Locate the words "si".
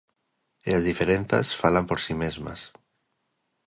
2.05-2.13